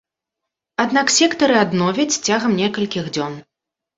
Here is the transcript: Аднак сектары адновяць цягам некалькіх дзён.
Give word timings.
Аднак 0.83 1.11
сектары 1.15 1.55
адновяць 1.65 2.19
цягам 2.31 2.57
некалькіх 2.61 3.05
дзён. 3.19 3.37